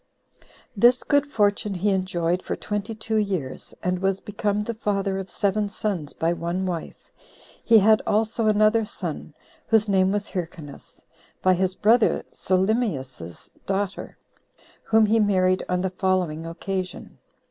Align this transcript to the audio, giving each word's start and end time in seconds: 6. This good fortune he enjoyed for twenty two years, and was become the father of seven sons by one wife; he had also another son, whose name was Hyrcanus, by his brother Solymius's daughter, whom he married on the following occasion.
6. 0.41 0.47
This 0.75 1.03
good 1.03 1.27
fortune 1.27 1.75
he 1.75 1.91
enjoyed 1.91 2.41
for 2.41 2.55
twenty 2.55 2.95
two 2.95 3.17
years, 3.17 3.71
and 3.83 3.99
was 3.99 4.19
become 4.19 4.63
the 4.63 4.73
father 4.73 5.19
of 5.19 5.29
seven 5.29 5.69
sons 5.69 6.11
by 6.11 6.33
one 6.33 6.65
wife; 6.65 7.11
he 7.63 7.77
had 7.77 8.01
also 8.07 8.47
another 8.47 8.83
son, 8.83 9.35
whose 9.67 9.87
name 9.87 10.11
was 10.11 10.27
Hyrcanus, 10.29 11.03
by 11.43 11.53
his 11.53 11.75
brother 11.75 12.23
Solymius's 12.33 13.51
daughter, 13.67 14.17
whom 14.81 15.05
he 15.05 15.19
married 15.19 15.63
on 15.69 15.81
the 15.81 15.91
following 15.91 16.47
occasion. 16.47 17.19